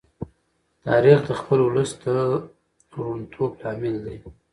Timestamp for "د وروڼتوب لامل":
2.03-3.95